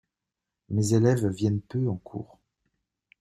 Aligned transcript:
Mes 0.69 0.95
élèves 0.95 1.27
viennent 1.27 1.61
peu 1.61 1.87
en 1.87 1.95
cours. 1.97 2.39